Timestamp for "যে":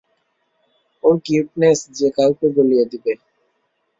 1.97-2.07